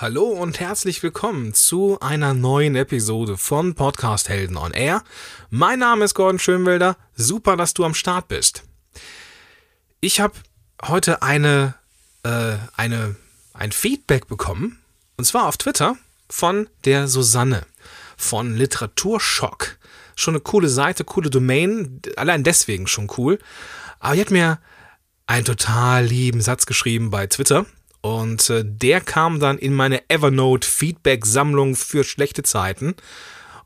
[0.00, 5.04] Hallo und herzlich willkommen zu einer neuen Episode von Podcast Helden on Air.
[5.50, 6.96] Mein Name ist Gordon Schönwelder.
[7.16, 8.62] Super, dass du am Start bist.
[10.00, 10.32] Ich habe
[10.82, 11.74] heute eine,
[12.22, 13.16] äh, eine,
[13.52, 14.78] ein Feedback bekommen
[15.18, 15.98] und zwar auf Twitter
[16.30, 17.66] von der Susanne
[18.16, 19.76] von Literaturschock.
[20.16, 23.38] Schon eine coole Seite, coole Domain, allein deswegen schon cool.
[23.98, 24.60] Aber die hat mir
[25.26, 27.66] einen total lieben Satz geschrieben bei Twitter.
[28.02, 32.94] Und äh, der kam dann in meine Evernote Feedback Sammlung für schlechte Zeiten.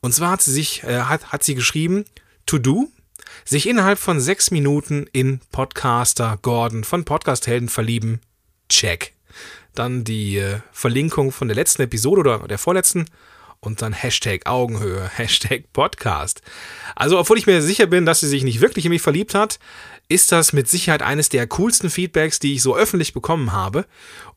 [0.00, 2.04] Und zwar hat sie sich, äh, hat, hat sie geschrieben,
[2.46, 2.88] to do,
[3.44, 8.20] sich innerhalb von sechs Minuten in Podcaster Gordon von Podcast Helden verlieben.
[8.68, 9.14] Check.
[9.74, 13.06] Dann die äh, Verlinkung von der letzten Episode oder der vorletzten
[13.64, 16.42] und dann Hashtag Augenhöhe, Hashtag Podcast.
[16.94, 19.58] Also, obwohl ich mir sicher bin, dass sie sich nicht wirklich in mich verliebt hat,
[20.08, 23.86] ist das mit Sicherheit eines der coolsten Feedbacks, die ich so öffentlich bekommen habe.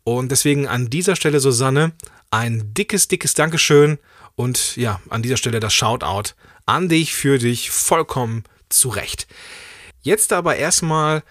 [0.03, 1.91] Und deswegen an dieser Stelle, Susanne,
[2.31, 4.00] ein dickes, dickes Dankeschön
[4.36, 6.34] und ja, an dieser Stelle das Shoutout
[6.66, 9.28] an dich für dich vollkommen zurecht.
[10.02, 11.23] Jetzt aber erstmal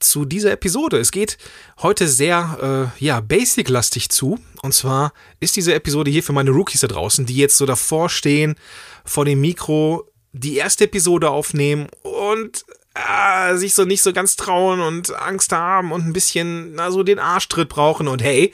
[0.00, 0.98] zu dieser Episode.
[0.98, 1.38] Es geht
[1.82, 4.38] heute sehr äh, ja, basic-lastig zu.
[4.62, 8.08] Und zwar ist diese Episode hier für meine Rookies da draußen, die jetzt so davor
[8.08, 8.56] stehen,
[9.04, 14.80] vor dem Mikro die erste Episode aufnehmen und äh, sich so nicht so ganz trauen
[14.80, 18.08] und Angst haben und ein bisschen na, so den Arschtritt brauchen.
[18.08, 18.52] Und hey,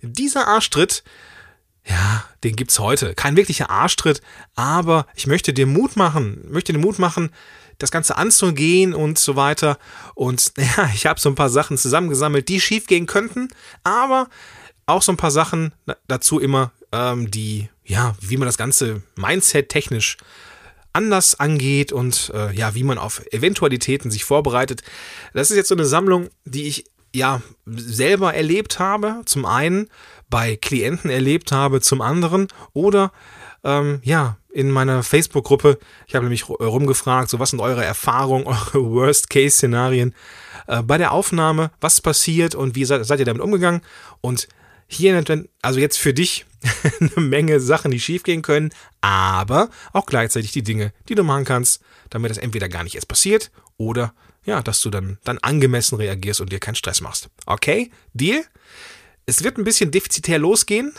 [0.00, 1.02] dieser Arschtritt,
[1.86, 3.14] ja, den gibt's heute.
[3.14, 4.20] Kein wirklicher Arschtritt,
[4.54, 7.30] aber ich möchte dir Mut machen, möchte dir Mut machen,
[7.82, 9.78] das Ganze anzugehen und so weiter.
[10.14, 13.48] Und ja, ich habe so ein paar Sachen zusammengesammelt, die schief gehen könnten,
[13.84, 14.28] aber
[14.86, 15.72] auch so ein paar Sachen
[16.08, 20.16] dazu immer, ähm, die, ja, wie man das Ganze Mindset technisch
[20.92, 24.82] anders angeht und äh, ja, wie man auf Eventualitäten sich vorbereitet.
[25.32, 29.88] Das ist jetzt so eine Sammlung, die ich ja selber erlebt habe, zum einen
[30.28, 33.12] bei Klienten erlebt habe, zum anderen oder
[33.64, 35.78] ähm, ja, in meiner Facebook-Gruppe.
[36.06, 40.14] Ich habe nämlich rumgefragt, so was sind eure Erfahrungen, eure Worst-Case-Szenarien
[40.66, 43.82] äh, bei der Aufnahme, was passiert und wie seid, seid ihr damit umgegangen?
[44.20, 44.48] Und
[44.86, 45.24] hier,
[45.62, 46.44] also jetzt für dich
[47.00, 51.82] eine Menge Sachen, die schiefgehen können, aber auch gleichzeitig die Dinge, die du machen kannst,
[52.10, 56.40] damit das entweder gar nicht erst passiert oder ja, dass du dann, dann angemessen reagierst
[56.40, 57.30] und dir keinen Stress machst.
[57.46, 57.90] Okay?
[58.12, 58.44] Deal?
[59.24, 60.92] Es wird ein bisschen defizitär losgehen,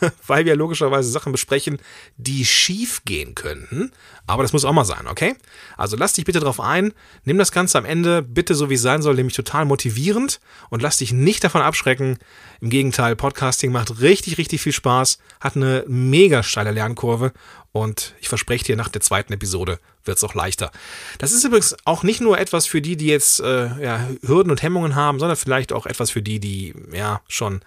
[0.26, 1.78] weil wir logischerweise Sachen besprechen,
[2.16, 3.92] die schief gehen könnten.
[4.26, 5.36] Aber das muss auch mal sein, okay?
[5.76, 6.92] Also lass dich bitte drauf ein,
[7.24, 10.40] nimm das Ganze am Ende bitte so wie es sein soll, nämlich total motivierend
[10.70, 12.18] und lass dich nicht davon abschrecken.
[12.60, 17.32] Im Gegenteil, Podcasting macht richtig, richtig viel Spaß, hat eine mega steile Lernkurve
[17.72, 20.70] und ich verspreche dir, nach der zweiten Episode wird es auch leichter.
[21.18, 24.62] Das ist übrigens auch nicht nur etwas für die, die jetzt äh, ja, Hürden und
[24.62, 27.60] Hemmungen haben, sondern vielleicht auch etwas für die, die ja schon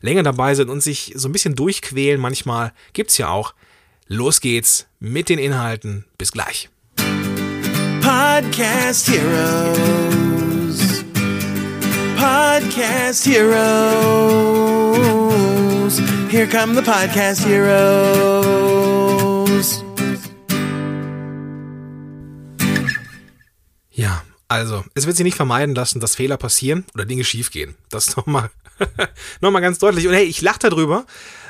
[0.00, 2.20] länger dabei sind und sich so ein bisschen durchquälen.
[2.20, 3.54] Manchmal gibt es ja auch.
[4.06, 6.06] Los geht's mit den Inhalten.
[6.16, 6.70] Bis gleich.
[8.00, 10.78] Podcast Heroes.
[12.16, 13.58] Podcast Heroes.
[16.30, 19.27] Here come the Podcast Heroes.
[23.98, 27.74] Ja, also, es wird sich nicht vermeiden lassen, dass Fehler passieren oder Dinge schiefgehen.
[27.90, 28.48] Das nochmal
[29.40, 30.06] noch mal ganz deutlich.
[30.06, 31.04] Und hey, ich lache darüber,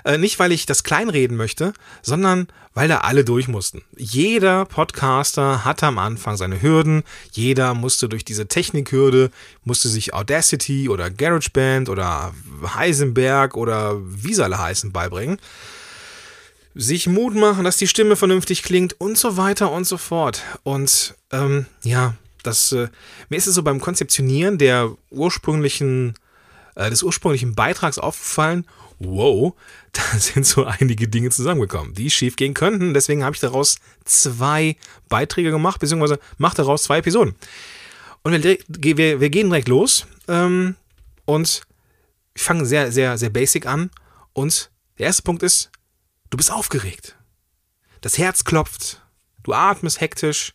[0.06, 3.82] äh, nicht weil ich das kleinreden möchte, sondern weil da alle durch mussten.
[3.98, 7.02] Jeder Podcaster hatte am Anfang seine Hürden.
[7.32, 9.30] Jeder musste durch diese Technikhürde,
[9.64, 12.32] musste sich Audacity oder GarageBand oder
[12.74, 15.38] Heisenberg oder wie sie alle heißen beibringen
[16.74, 20.42] sich Mut machen, dass die Stimme vernünftig klingt und so weiter und so fort.
[20.62, 22.88] Und ähm, ja, das, äh,
[23.28, 26.14] mir ist es so beim Konzeptionieren der ursprünglichen,
[26.74, 28.66] äh, des ursprünglichen Beitrags aufgefallen,
[28.98, 29.54] wow,
[29.92, 32.94] da sind so einige Dinge zusammengekommen, die schief gehen könnten.
[32.94, 34.76] Deswegen habe ich daraus zwei
[35.08, 37.34] Beiträge gemacht, beziehungsweise mache daraus zwei Episoden.
[38.22, 40.76] Und wir, wir, wir gehen direkt los ähm,
[41.24, 41.62] und
[42.34, 43.90] ich fange sehr, sehr, sehr basic an.
[44.32, 45.70] Und der erste Punkt ist,
[46.30, 47.16] du bist aufgeregt.
[48.00, 49.02] Das Herz klopft,
[49.42, 50.54] du atmest hektisch,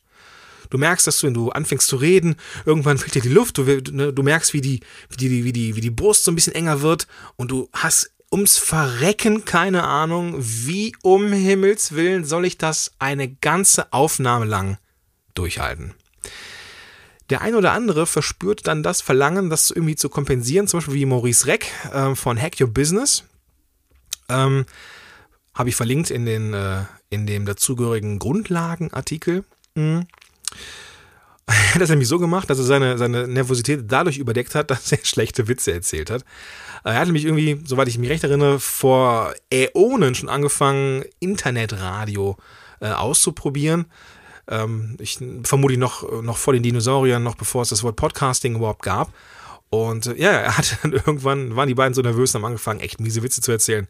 [0.73, 2.35] Du merkst, dass du, wenn du anfängst zu reden,
[2.65, 3.59] irgendwann fehlt dir die Luft.
[3.59, 6.35] Du, ne, du merkst, wie die, wie, die, wie, die, wie die Brust so ein
[6.35, 7.05] bisschen enger wird
[7.35, 13.31] und du hast ums Verrecken keine Ahnung, wie um Himmels Willen soll ich das eine
[13.35, 14.79] ganze Aufnahme lang
[15.35, 15.93] durchhalten.
[17.29, 21.05] Der ein oder andere verspürt dann das Verlangen, das irgendwie zu kompensieren, zum Beispiel wie
[21.05, 23.25] Maurice Reck äh, von Hack Your Business.
[24.27, 24.65] Ähm,
[25.53, 29.43] Habe ich verlinkt in, den, äh, in dem dazugehörigen Grundlagenartikel.
[29.75, 30.07] Mhm.
[31.45, 34.91] Er hat das nämlich so gemacht, dass er seine, seine Nervosität dadurch überdeckt hat, dass
[34.91, 36.23] er schlechte Witze erzählt hat.
[36.83, 42.37] Er hat nämlich irgendwie, soweit ich mich recht erinnere, vor Äonen schon angefangen, Internetradio
[42.79, 43.85] äh, auszuprobieren.
[44.47, 48.83] Ähm, ich vermute noch, noch vor den Dinosauriern, noch bevor es das Wort Podcasting überhaupt
[48.83, 49.13] gab.
[49.69, 52.79] Und äh, ja, er hat dann irgendwann, waren die beiden so nervös und haben angefangen,
[52.79, 53.87] echt miese Witze zu erzählen.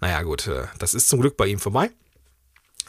[0.00, 1.90] Naja, gut, äh, das ist zum Glück bei ihm vorbei.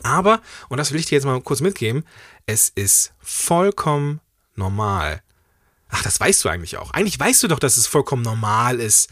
[0.04, 2.04] Aber, und das will ich dir jetzt mal kurz mitgeben,
[2.46, 4.22] es ist vollkommen
[4.56, 5.22] normal.
[5.90, 6.92] Ach, das weißt du eigentlich auch.
[6.92, 9.10] Eigentlich weißt du doch, dass es vollkommen normal ist,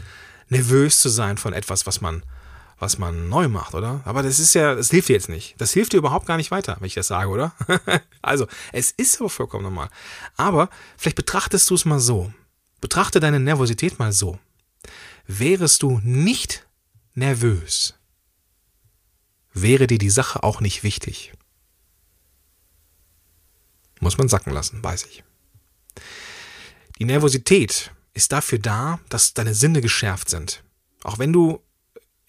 [0.49, 2.23] nervös zu sein von etwas, was man,
[2.79, 4.01] was man neu macht, oder?
[4.05, 5.55] Aber das ist ja, das hilft dir jetzt nicht.
[5.57, 7.53] Das hilft dir überhaupt gar nicht weiter, wenn ich das sage, oder?
[8.21, 9.89] also, es ist aber vollkommen normal.
[10.35, 12.31] Aber vielleicht betrachtest du es mal so.
[12.79, 14.37] Betrachte deine Nervosität mal so.
[15.25, 16.67] Wärest du nicht
[17.15, 17.95] nervös,
[19.61, 21.33] wäre dir die Sache auch nicht wichtig.
[23.99, 25.23] Muss man sacken lassen, weiß ich.
[26.99, 30.63] Die Nervosität ist dafür da, dass deine Sinne geschärft sind.
[31.03, 31.61] Auch wenn du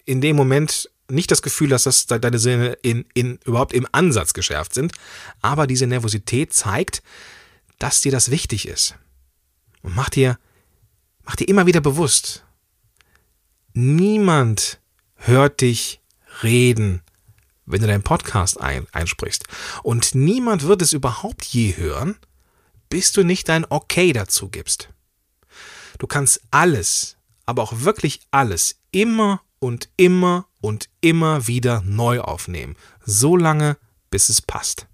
[0.05, 4.33] in dem Moment nicht das Gefühl hast, dass deine Sinne in, in, überhaupt im Ansatz
[4.33, 4.93] geschärft sind,
[5.41, 7.01] aber diese Nervosität zeigt,
[7.79, 8.95] dass dir das wichtig ist.
[9.81, 10.37] Und mach dir,
[11.23, 12.45] mach dir immer wieder bewusst,
[13.73, 14.79] niemand
[15.15, 16.01] hört dich
[16.43, 17.01] reden,
[17.69, 19.45] wenn du deinen Podcast ein, einsprichst.
[19.83, 22.17] Und niemand wird es überhaupt je hören,
[22.89, 24.89] bis du nicht dein Okay dazu gibst.
[25.99, 32.75] Du kannst alles, aber auch wirklich alles, immer und immer und immer wieder neu aufnehmen.
[33.05, 33.77] So lange,
[34.09, 34.87] bis es passt.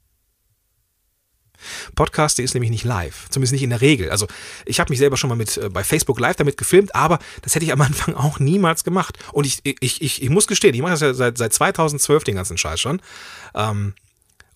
[1.95, 4.09] Podcast, der ist nämlich nicht live, zumindest nicht in der Regel.
[4.09, 4.27] Also
[4.65, 7.55] ich habe mich selber schon mal mit äh, bei Facebook Live damit gefilmt, aber das
[7.55, 9.17] hätte ich am Anfang auch niemals gemacht.
[9.31, 12.35] Und ich, ich, ich, ich muss gestehen, ich mache das ja seit, seit 2012 den
[12.35, 13.01] ganzen Scheiß schon.
[13.53, 13.93] Ähm,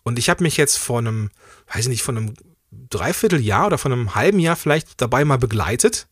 [0.04, 1.30] und ich habe mich jetzt vor einem,
[1.74, 2.34] weiß ich nicht, von einem
[2.72, 6.08] Dreivierteljahr oder von einem halben Jahr vielleicht dabei mal begleitet.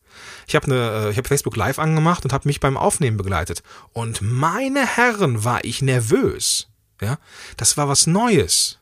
[0.47, 3.63] Ich habe eine, äh, Facebook Live angemacht und habe mich beim Aufnehmen begleitet.
[3.93, 6.67] Und meine Herren, war ich nervös.
[7.01, 7.19] Ja,
[7.57, 8.79] das war was Neues.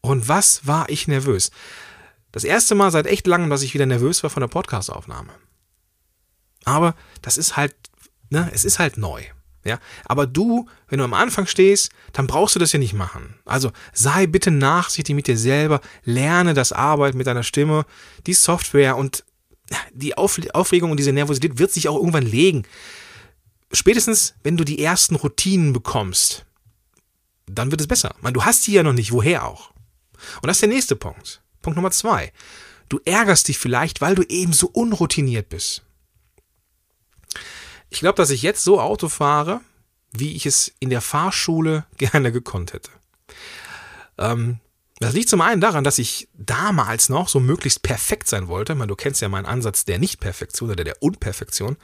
[0.00, 1.50] Und was war ich nervös?
[2.32, 5.32] Das erste Mal seit echt langem, dass ich wieder nervös war von der Podcastaufnahme.
[6.64, 7.74] Aber das ist halt,
[8.30, 9.22] ne, es ist halt neu.
[9.62, 13.34] Ja, aber du, wenn du am Anfang stehst, dann brauchst du das ja nicht machen.
[13.44, 17.84] Also sei bitte nachsichtig mit dir selber, lerne das Arbeiten mit deiner Stimme,
[18.26, 19.24] die Software und
[19.92, 22.64] die Aufregung und diese Nervosität wird sich auch irgendwann legen.
[23.70, 26.46] Spätestens, wenn du die ersten Routinen bekommst,
[27.46, 28.14] dann wird es besser.
[28.22, 29.72] Man, du hast die ja noch nicht, woher auch.
[30.36, 31.40] Und das ist der nächste Punkt.
[31.62, 32.32] Punkt Nummer zwei.
[32.88, 35.82] Du ärgerst dich vielleicht, weil du eben so unroutiniert bist.
[37.88, 39.60] Ich glaube, dass ich jetzt so Auto fahre,
[40.12, 42.90] wie ich es in der Fahrschule gerne gekonnt hätte.
[44.18, 44.60] Ähm,
[44.98, 48.74] das liegt zum einen daran, dass ich damals noch so möglichst perfekt sein wollte.
[48.74, 51.76] meine, du kennst ja meinen Ansatz der Nicht-Perfektion oder der Unperfektion.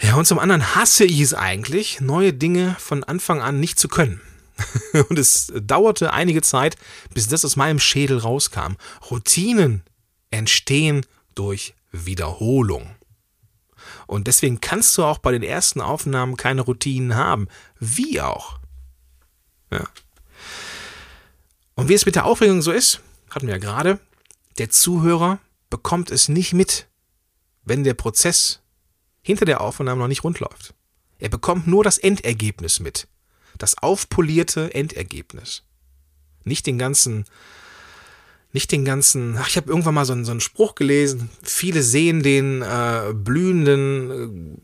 [0.00, 3.88] Ja, und zum anderen hasse ich es eigentlich, neue Dinge von Anfang an nicht zu
[3.88, 4.20] können.
[5.08, 6.76] Und es dauerte einige Zeit,
[7.14, 8.74] bis das aus meinem Schädel rauskam.
[9.10, 9.82] Routinen
[10.30, 12.94] entstehen durch Wiederholung.
[14.06, 17.48] Und deswegen kannst du auch bei den ersten Aufnahmen keine Routinen haben.
[17.78, 18.58] Wie auch.
[19.70, 19.84] Ja.
[21.74, 23.00] Und wie es mit der Aufregung so ist,
[23.30, 24.00] hatten wir ja gerade,
[24.58, 25.38] der Zuhörer
[25.70, 26.88] bekommt es nicht mit,
[27.64, 28.60] wenn der Prozess
[29.20, 30.74] hinter der Aufnahme noch nicht rund läuft.
[31.18, 33.08] Er bekommt nur das Endergebnis mit
[33.58, 35.62] das aufpolierte Endergebnis.
[36.44, 37.24] Nicht den ganzen,
[38.52, 41.82] nicht den ganzen, ach, ich habe irgendwann mal so einen, so einen Spruch gelesen, viele
[41.82, 44.56] sehen den äh, blühenden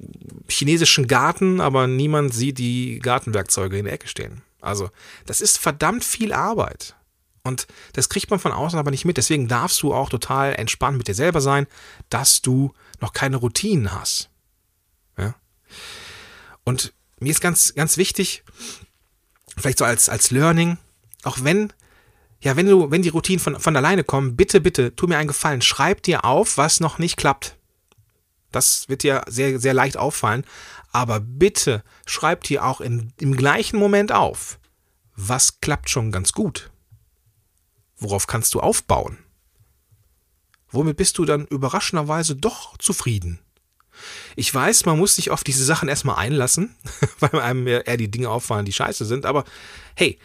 [0.49, 4.43] äh, chinesischen Garten, aber niemand sieht die Gartenwerkzeuge in der Ecke stehen.
[4.61, 4.91] Also,
[5.27, 6.97] das ist verdammt viel Arbeit.
[7.43, 9.19] Und das kriegt man von außen aber nicht mit.
[9.19, 11.67] Deswegen darfst du auch total entspannt mit dir selber sein,
[12.09, 14.31] dass du noch keine Routinen hast.
[15.19, 15.35] Ja?
[16.65, 18.43] Und mir ist ganz, ganz wichtig,
[19.57, 20.79] vielleicht so als, als Learning,
[21.23, 21.73] auch wenn,
[22.41, 25.29] ja, wenn du, wenn die Routinen von, von alleine kommen, bitte, bitte, tu mir einen
[25.29, 27.57] Gefallen, schreib dir auf, was noch nicht klappt.
[28.53, 30.45] Das wird dir sehr, sehr leicht auffallen.
[30.93, 34.61] Aber bitte schreib dir auch in, im gleichen Moment auf,
[35.17, 36.71] was klappt schon ganz gut.
[37.97, 39.19] Worauf kannst du aufbauen?
[40.69, 43.41] Womit bist du dann überraschenderweise doch zufrieden?
[44.37, 46.75] Ich weiß, man muss sich auf diese Sachen erstmal einlassen,
[47.21, 49.27] weil einem eher die Dinge auffallen, die scheiße sind.
[49.27, 49.45] Aber
[49.95, 50.19] hey,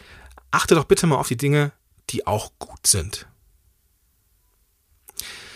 [0.52, 1.72] achte doch bitte mal auf die Dinge,
[2.10, 3.28] die auch gut sind.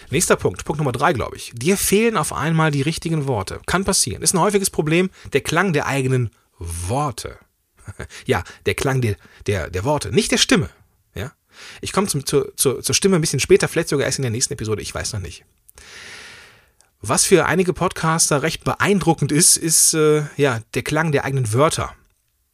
[0.10, 1.52] Nächster Punkt, Punkt Nummer drei, glaube ich.
[1.56, 3.60] Dir fehlen auf einmal die richtigen Worte.
[3.66, 4.22] Kann passieren.
[4.22, 7.40] Ist ein häufiges Problem, der Klang der eigenen Worte.
[8.26, 9.16] ja, der Klang der,
[9.48, 10.70] der, der Worte, nicht der Stimme.
[11.16, 11.34] Ja?
[11.82, 14.54] Ich komme zur, zur, zur Stimme ein bisschen später, vielleicht sogar erst in der nächsten
[14.54, 15.46] Episode, ich weiß noch nicht.
[17.06, 21.94] Was für einige Podcaster recht beeindruckend ist, ist äh, ja der Klang der eigenen Wörter.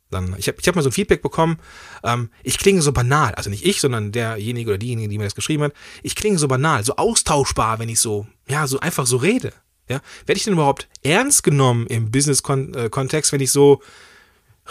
[0.10, 1.60] Dann, ich habe ich hab mal so ein Feedback bekommen,
[2.04, 5.36] ähm, ich klinge so banal, also nicht ich, sondern derjenige oder diejenige, die mir das
[5.36, 9.18] geschrieben hat, ich klinge so banal, so austauschbar, wenn ich so, ja, so einfach so
[9.18, 9.54] rede.
[9.88, 10.02] Ja?
[10.26, 13.84] Werde ich denn überhaupt ernst genommen im Business-Kontext, wenn ich so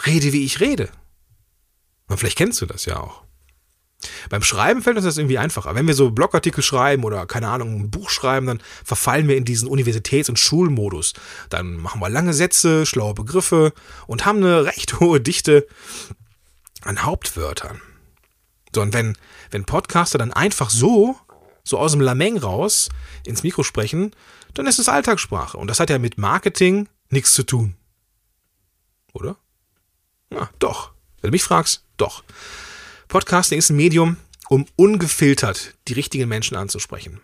[0.05, 0.89] rede, wie ich rede?
[2.07, 3.23] Und vielleicht kennst du das ja auch.
[4.29, 5.75] Beim Schreiben fällt uns das irgendwie einfacher.
[5.75, 9.45] Wenn wir so Blogartikel schreiben oder, keine Ahnung, ein Buch schreiben, dann verfallen wir in
[9.45, 11.13] diesen Universitäts- und Schulmodus.
[11.49, 13.73] Dann machen wir lange Sätze, schlaue Begriffe
[14.07, 15.67] und haben eine recht hohe Dichte
[16.81, 17.81] an Hauptwörtern.
[18.73, 19.17] So, und wenn,
[19.51, 21.17] wenn Podcaster dann einfach so,
[21.63, 22.89] so aus dem Lameng raus
[23.25, 24.11] ins Mikro sprechen,
[24.53, 25.57] dann ist es Alltagssprache.
[25.57, 27.75] Und das hat ja mit Marketing nichts zu tun.
[29.13, 29.37] Oder?
[30.29, 30.91] Na, doch.
[31.21, 32.23] Wenn du mich fragst, doch.
[33.09, 34.17] Podcasting ist ein Medium,
[34.49, 37.19] um ungefiltert die richtigen Menschen anzusprechen.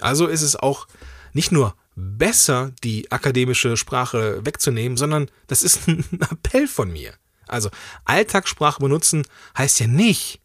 [0.00, 0.88] Also ist es auch
[1.32, 7.14] nicht nur besser, die akademische Sprache wegzunehmen, sondern das ist ein Appell von mir.
[7.48, 7.70] Also
[8.04, 10.42] Alltagssprache benutzen heißt ja nicht,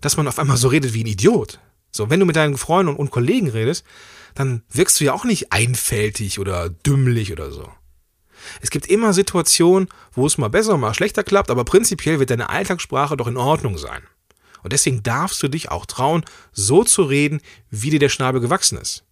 [0.00, 1.58] dass man auf einmal so redet wie ein Idiot.
[1.90, 3.84] So, wenn du mit deinen Freunden und Kollegen redest,
[4.36, 7.68] dann wirkst du ja auch nicht einfältig oder dümmlich oder so.
[8.60, 12.48] Es gibt immer Situationen, wo es mal besser, mal schlechter klappt, aber prinzipiell wird deine
[12.48, 14.02] Alltagssprache doch in Ordnung sein.
[14.62, 18.78] Und deswegen darfst du dich auch trauen, so zu reden, wie dir der Schnabel gewachsen
[18.78, 19.04] ist.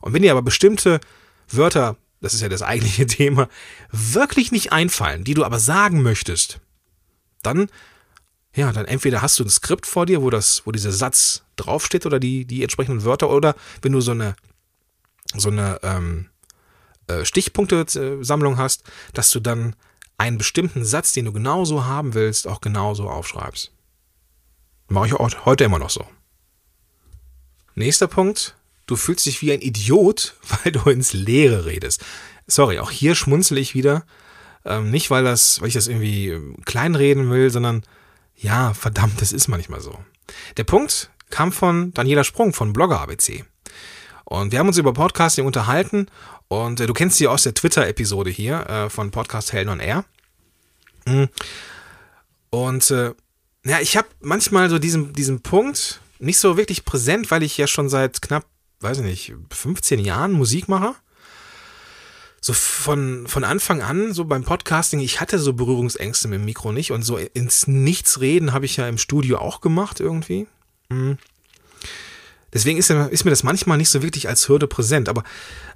[0.00, 1.00] Und wenn dir aber bestimmte
[1.50, 3.48] Wörter, das ist ja das eigentliche Thema,
[3.90, 6.60] wirklich nicht einfallen, die du aber sagen möchtest,
[7.42, 7.68] dann,
[8.54, 12.06] ja, dann entweder hast du ein Skript vor dir, wo das, wo dieser Satz draufsteht
[12.06, 14.34] oder die, die entsprechenden Wörter, oder wenn du so eine,
[15.34, 16.35] so eine ähm, äh,
[17.24, 18.82] Stichpunktesammlung hast,
[19.14, 19.76] dass du dann
[20.18, 23.72] einen bestimmten Satz, den du genauso haben willst, auch genauso aufschreibst.
[24.88, 25.12] Mache ich
[25.44, 26.06] heute immer noch so.
[27.74, 28.56] Nächster Punkt.
[28.86, 30.34] Du fühlst dich wie ein Idiot,
[30.64, 32.04] weil du ins Leere redest.
[32.46, 34.04] Sorry, auch hier schmunzel ich wieder.
[34.64, 37.82] Ähm, nicht, weil, das, weil ich das irgendwie ähm, kleinreden will, sondern
[38.36, 39.98] ja, verdammt, das ist manchmal so.
[40.56, 43.44] Der Punkt kam von Daniela Sprung von Blogger ABC.
[44.28, 46.08] Und wir haben uns über Podcasting unterhalten
[46.48, 50.04] und äh, du kennst sie aus der Twitter-Episode hier äh, von Podcast Helden on Air.
[51.06, 51.28] Mhm.
[52.50, 53.14] Und äh,
[53.64, 57.68] ja, ich habe manchmal so diesen, diesen Punkt nicht so wirklich präsent, weil ich ja
[57.68, 58.44] schon seit knapp,
[58.80, 60.96] weiß ich nicht, 15 Jahren Musik mache.
[62.40, 66.72] So von, von Anfang an, so beim Podcasting, ich hatte so Berührungsängste mit dem Mikro
[66.72, 70.48] nicht und so ins Nichts reden habe ich ja im Studio auch gemacht irgendwie.
[70.88, 71.18] Mhm.
[72.56, 75.10] Deswegen ist, ist, mir das manchmal nicht so wirklich als Hürde präsent.
[75.10, 75.24] Aber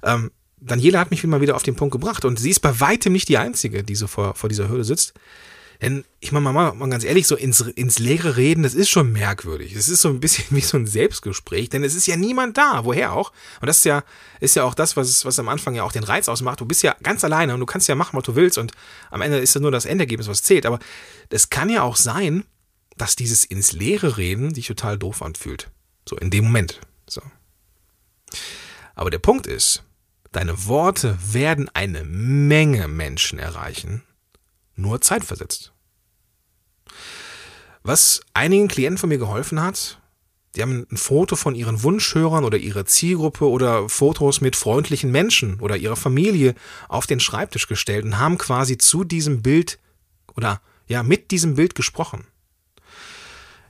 [0.01, 3.13] ähm, Daniela hat mich mal wieder auf den Punkt gebracht und sie ist bei weitem
[3.13, 5.13] nicht die Einzige, die so vor, vor dieser Hürde sitzt.
[5.79, 9.11] Denn ich meine mal, mal ganz ehrlich, so ins, ins Leere reden, das ist schon
[9.11, 9.75] merkwürdig.
[9.75, 12.83] Es ist so ein bisschen wie so ein Selbstgespräch, denn es ist ja niemand da,
[12.83, 13.31] woher auch.
[13.61, 14.03] Und das ist ja,
[14.39, 16.61] ist ja auch das, was, was am Anfang ja auch den Reiz ausmacht.
[16.61, 18.71] Du bist ja ganz alleine und du kannst ja machen, was du willst und
[19.11, 20.65] am Ende ist ja nur das Endergebnis, was zählt.
[20.65, 20.79] Aber
[21.29, 22.43] es kann ja auch sein,
[22.97, 25.69] dass dieses ins Leere reden dich total doof anfühlt.
[26.07, 26.79] So in dem Moment.
[27.07, 27.21] So.
[28.95, 29.83] Aber der Punkt ist,
[30.31, 34.03] deine Worte werden eine Menge Menschen erreichen
[34.81, 35.71] nur zeitversetzt.
[37.83, 39.99] Was einigen Klienten von mir geholfen hat,
[40.55, 45.59] die haben ein Foto von ihren Wunschhörern oder ihrer Zielgruppe oder Fotos mit freundlichen Menschen
[45.61, 46.55] oder ihrer Familie
[46.89, 49.79] auf den Schreibtisch gestellt und haben quasi zu diesem Bild
[50.35, 52.27] oder ja, mit diesem Bild gesprochen.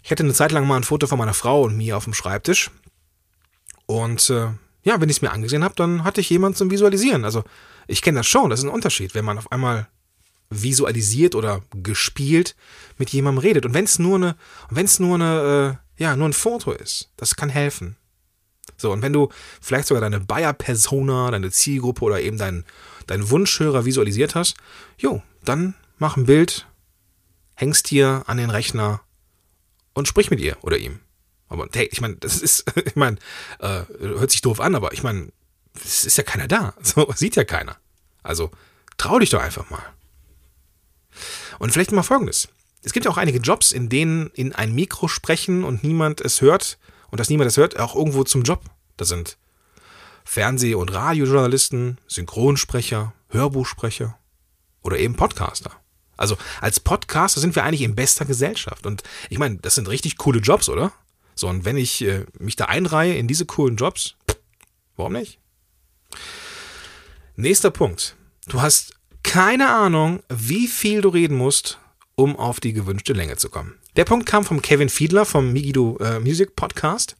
[0.03, 2.13] Ich hatte eine Zeit lang mal ein Foto von meiner Frau und mir auf dem
[2.13, 2.71] Schreibtisch.
[3.85, 4.47] Und äh,
[4.83, 7.25] ja, wenn ich es mir angesehen habe, dann hatte ich jemanden zum Visualisieren.
[7.25, 7.43] Also
[7.87, 9.87] ich kenne das schon, das ist ein Unterschied, wenn man auf einmal
[10.49, 12.55] visualisiert oder gespielt
[12.97, 13.65] mit jemandem redet.
[13.65, 14.35] Und wenn es nur eine,
[14.69, 17.95] wenn es nur eine, äh, ja, nur ein Foto ist, das kann helfen.
[18.77, 19.29] So, und wenn du
[19.61, 22.65] vielleicht sogar deine Bayer-Persona, deine Zielgruppe oder eben deinen,
[23.07, 24.55] deinen Wunschhörer visualisiert hast,
[24.97, 26.67] jo, dann mach ein Bild,
[27.55, 29.01] hängst dir an den Rechner
[29.93, 30.99] und sprich mit ihr oder ihm.
[31.49, 33.17] Aber hey, ich meine, das ist, ich meine,
[33.59, 35.31] äh, hört sich doof an, aber ich meine,
[35.75, 36.73] es ist ja keiner da.
[36.81, 37.77] So sieht ja keiner.
[38.23, 38.51] Also
[38.97, 39.83] trau dich doch einfach mal.
[41.59, 42.47] Und vielleicht mal folgendes.
[42.83, 46.41] Es gibt ja auch einige Jobs, in denen in ein Mikro sprechen und niemand es
[46.41, 46.79] hört
[47.11, 48.63] und dass niemand es hört, auch irgendwo zum Job.
[48.97, 49.37] Das sind
[50.23, 54.17] Fernseh- und Radiojournalisten, Synchronsprecher, Hörbuchsprecher
[54.81, 55.80] oder eben Podcaster.
[56.21, 58.85] Also als Podcaster sind wir eigentlich in bester Gesellschaft.
[58.85, 60.93] Und ich meine, das sind richtig coole Jobs, oder?
[61.35, 64.15] So, und wenn ich äh, mich da einreihe in diese coolen Jobs,
[64.95, 65.39] warum nicht?
[67.35, 68.15] Nächster Punkt.
[68.47, 71.79] Du hast keine Ahnung, wie viel du reden musst,
[72.15, 73.75] um auf die gewünschte Länge zu kommen.
[73.95, 77.15] Der Punkt kam vom Kevin Fiedler vom Migido äh, Music Podcast.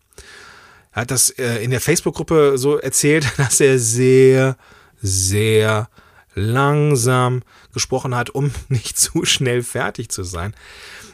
[0.92, 4.58] Er hat das äh, in der Facebook-Gruppe so erzählt, dass er sehr,
[5.02, 5.90] sehr
[6.34, 7.42] langsam
[7.74, 10.56] gesprochen hat, um nicht zu schnell fertig zu sein.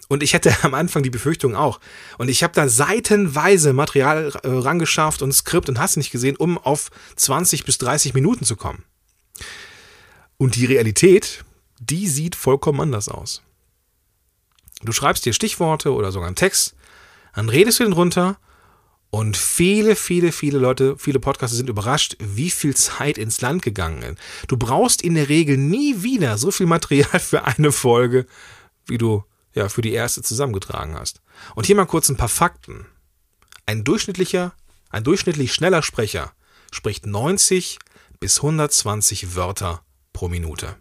[0.08, 1.80] Und ich hatte am Anfang die Befürchtung auch.
[2.18, 6.58] Und ich habe da seitenweise Material äh, rangeschafft und Skript und hast nicht gesehen, um
[6.58, 8.84] auf 20 bis 30 Minuten zu kommen.
[10.38, 11.44] Und die Realität,
[11.80, 13.42] die sieht vollkommen anders aus.
[14.84, 16.76] Du schreibst dir Stichworte oder sogar einen Text,
[17.34, 18.38] dann redest du den runter
[19.10, 24.02] und viele, viele, viele Leute, viele Podcaster sind überrascht, wie viel Zeit ins Land gegangen
[24.04, 24.20] ist.
[24.48, 28.26] Du brauchst in der Regel nie wieder so viel Material für eine Folge,
[28.86, 29.24] wie du
[29.54, 31.22] ja für die erste zusammengetragen hast.
[31.56, 32.86] Und hier mal kurz ein paar Fakten.
[33.66, 34.54] Ein durchschnittlicher,
[34.90, 36.34] ein durchschnittlich schneller Sprecher
[36.72, 37.80] spricht 90
[38.20, 40.76] bis 120 Wörter pro Minute.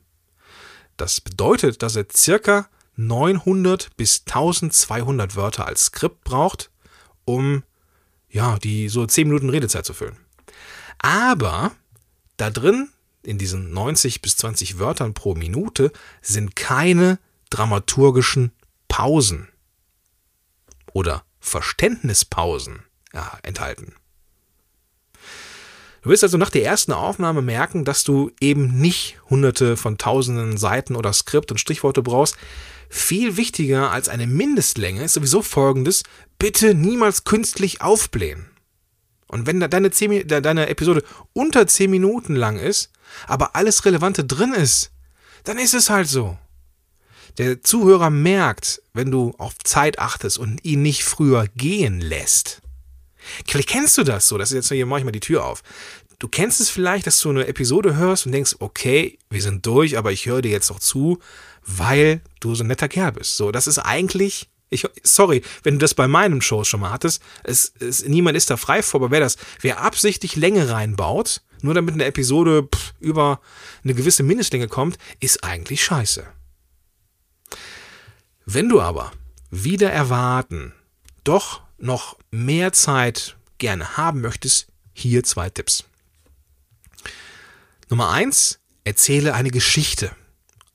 [0.96, 6.70] Das bedeutet, dass er circa 900 bis 1200 Wörter als Skript braucht,
[7.24, 7.62] um
[8.36, 10.18] ja, die so 10 Minuten Redezeit zu füllen.
[10.98, 11.72] Aber
[12.36, 12.90] da drin,
[13.22, 15.90] in diesen 90 bis 20 Wörtern pro Minute,
[16.20, 18.52] sind keine dramaturgischen
[18.88, 19.48] Pausen
[20.92, 22.82] oder Verständnispausen
[23.14, 23.94] ja, enthalten.
[26.02, 30.58] Du wirst also nach der ersten Aufnahme merken, dass du eben nicht hunderte von tausenden
[30.58, 32.36] Seiten oder Skript und Strichworte brauchst.
[32.88, 36.02] Viel wichtiger als eine Mindestlänge ist sowieso folgendes,
[36.38, 38.50] bitte niemals künstlich aufblähen.
[39.28, 41.02] Und wenn deine, 10, deine Episode
[41.32, 42.90] unter 10 Minuten lang ist,
[43.26, 44.92] aber alles Relevante drin ist,
[45.44, 46.38] dann ist es halt so.
[47.38, 52.62] Der Zuhörer merkt, wenn du auf Zeit achtest und ihn nicht früher gehen lässt.
[53.46, 55.62] Vielleicht kennst du das so, das ist jetzt hier mache ich mal die Tür auf.
[56.18, 59.98] Du kennst es vielleicht, dass du eine Episode hörst und denkst, okay, wir sind durch,
[59.98, 61.18] aber ich höre dir jetzt noch zu,
[61.66, 63.36] weil du so ein netter Kerl bist.
[63.36, 67.22] So, das ist eigentlich, ich, sorry, wenn du das bei meinem Show schon mal hattest,
[67.44, 71.74] es, es, niemand ist da frei vor, aber wer das, wer absichtlich Länge reinbaut, nur
[71.74, 73.40] damit eine Episode pff, über
[73.82, 76.26] eine gewisse Mindestlänge kommt, ist eigentlich scheiße.
[78.44, 79.12] Wenn du aber
[79.50, 80.72] wieder erwarten,
[81.24, 85.84] doch noch mehr Zeit gerne haben möchtest, hier zwei Tipps.
[87.88, 90.14] Nummer eins, erzähle eine Geschichte.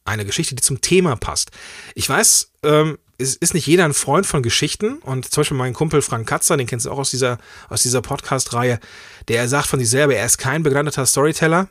[0.03, 1.51] Eine Geschichte, die zum Thema passt.
[1.95, 5.73] Ich weiß, ähm, es ist nicht jeder ein Freund von Geschichten und zum Beispiel mein
[5.73, 7.37] Kumpel Frank Katzer, den kennst du auch aus dieser,
[7.69, 8.79] aus dieser Podcast-Reihe,
[9.27, 11.69] der sagt von sich selber, er ist kein begnadeter Storyteller.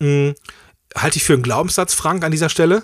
[0.00, 0.34] Hm,
[0.96, 2.82] halte ich für einen Glaubenssatz, Frank, an dieser Stelle.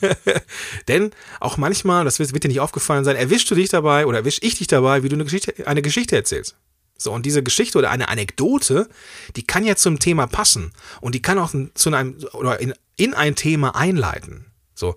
[0.88, 4.18] Denn auch manchmal, das wird, wird dir nicht aufgefallen sein, erwischst du dich dabei oder
[4.18, 6.56] erwisch ich dich dabei, wie du eine Geschichte, eine Geschichte erzählst.
[6.98, 8.88] So, und diese Geschichte oder eine Anekdote,
[9.34, 10.72] die kann ja zum Thema passen.
[11.00, 14.46] Und die kann auch zu einem oder in, in ein Thema einleiten.
[14.74, 14.94] So.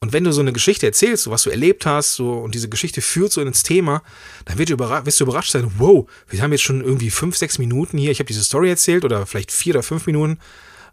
[0.00, 2.68] Und wenn du so eine Geschichte erzählst, so was du erlebt hast, so, und diese
[2.68, 4.02] Geschichte führt so ins Thema,
[4.44, 7.58] dann wird du wirst du überrascht sein, wow, wir haben jetzt schon irgendwie fünf, sechs
[7.58, 10.38] Minuten hier, ich habe diese Story erzählt oder vielleicht vier oder fünf Minuten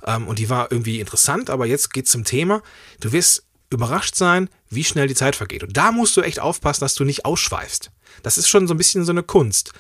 [0.05, 2.63] ähm, und die war irgendwie interessant, aber jetzt geht's zum Thema.
[2.99, 5.63] Du wirst überrascht sein, wie schnell die Zeit vergeht.
[5.63, 7.91] Und da musst du echt aufpassen, dass du nicht ausschweifst.
[8.23, 9.73] Das ist schon so ein bisschen so eine Kunst.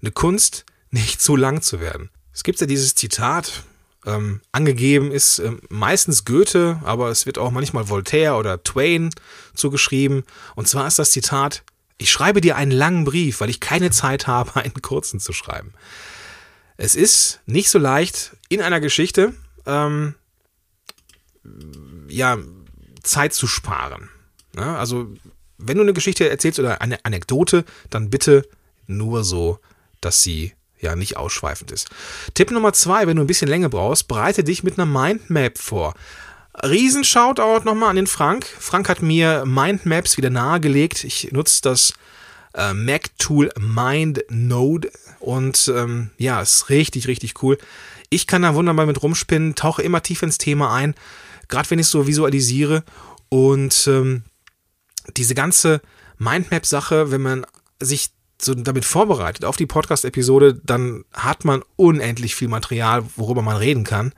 [0.00, 2.10] Eine Kunst, nicht zu lang zu werden.
[2.32, 3.64] Es gibt ja dieses Zitat,
[4.06, 9.10] ähm, angegeben ist ähm, meistens Goethe, aber es wird auch manchmal Voltaire oder Twain
[9.54, 10.24] zugeschrieben.
[10.54, 11.62] Und zwar ist das Zitat,
[11.98, 15.72] ich schreibe dir einen langen Brief, weil ich keine Zeit habe, einen kurzen zu schreiben.
[16.76, 19.34] Es ist nicht so leicht, in einer Geschichte
[19.66, 20.14] ähm,
[22.08, 22.38] ja,
[23.02, 24.08] Zeit zu sparen.
[24.56, 25.08] Ja, also,
[25.58, 28.48] wenn du eine Geschichte erzählst oder eine Anekdote, dann bitte
[28.86, 29.58] nur so,
[30.00, 31.88] dass sie ja nicht ausschweifend ist.
[32.34, 35.94] Tipp Nummer zwei, wenn du ein bisschen Länge brauchst, bereite dich mit einer Mindmap vor.
[36.62, 38.46] Riesen Shoutout nochmal an den Frank.
[38.58, 41.04] Frank hat mir Mindmaps wieder nahegelegt.
[41.04, 41.92] Ich nutze das
[42.54, 47.58] äh, Mac-Tool MindNode und ähm, ja, ist richtig, richtig cool.
[48.10, 50.94] Ich kann da wunderbar mit rumspinnen, tauche immer tief ins Thema ein,
[51.48, 52.82] gerade wenn ich es so visualisiere.
[53.28, 54.22] Und ähm,
[55.16, 55.80] diese ganze
[56.18, 57.46] Mindmap-Sache, wenn man
[57.80, 63.56] sich so damit vorbereitet auf die Podcast-Episode, dann hat man unendlich viel Material, worüber man
[63.56, 64.12] reden kann.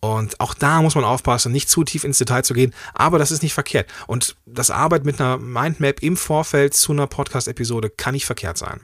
[0.00, 3.30] Und auch da muss man aufpassen, nicht zu tief ins Detail zu gehen, aber das
[3.30, 3.88] ist nicht verkehrt.
[4.06, 8.80] Und das Arbeit mit einer Mindmap im Vorfeld zu einer Podcast-Episode kann nicht verkehrt sein.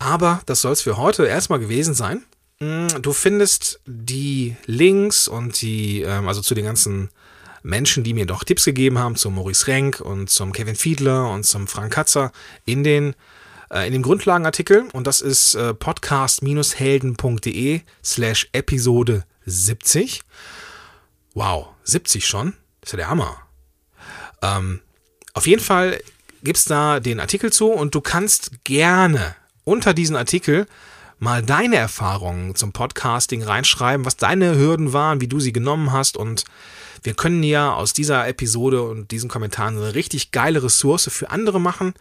[0.00, 2.24] Aber das soll es für heute erstmal gewesen sein.
[2.60, 7.10] Mm, du findest die Links und die, ähm, also zu den ganzen
[7.62, 11.44] Menschen, die mir doch Tipps gegeben haben, zum Maurice Renk und zum Kevin Fiedler und
[11.44, 12.32] zum Frank Katzer
[12.64, 13.14] in den
[13.86, 20.22] in dem Grundlagenartikel und das ist äh, podcast-helden.de slash Episode 70.
[21.34, 22.54] Wow, 70 schon?
[22.80, 23.36] Das ist ja der Hammer.
[24.42, 24.80] Ähm,
[25.34, 26.00] Auf jeden Fall
[26.42, 30.66] gibt's da den Artikel zu und du kannst gerne unter diesen Artikel
[31.18, 36.16] mal deine Erfahrungen zum Podcasting reinschreiben, was deine Hürden waren, wie du sie genommen hast
[36.16, 36.44] und
[37.02, 41.60] wir können ja aus dieser Episode und diesen Kommentaren eine richtig geile Ressource für andere
[41.60, 41.94] machen,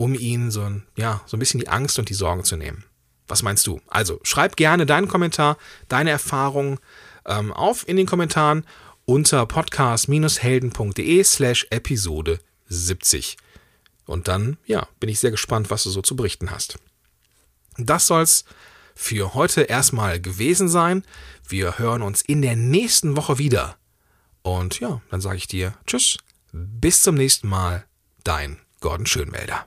[0.00, 2.84] um ihnen so ein, ja, so ein bisschen die Angst und die Sorgen zu nehmen.
[3.28, 3.82] Was meinst du?
[3.86, 5.58] Also schreib gerne deinen Kommentar,
[5.88, 6.78] deine Erfahrungen
[7.26, 8.64] ähm, auf in den Kommentaren
[9.04, 13.36] unter podcast-helden.de slash Episode 70.
[14.06, 16.78] Und dann, ja, bin ich sehr gespannt, was du so zu berichten hast.
[17.76, 18.46] Das soll's
[18.94, 21.04] für heute erstmal gewesen sein.
[21.46, 23.76] Wir hören uns in der nächsten Woche wieder.
[24.40, 26.16] Und ja, dann sage ich dir Tschüss,
[26.52, 27.84] bis zum nächsten Mal,
[28.24, 29.66] dein Gordon Schönwälder.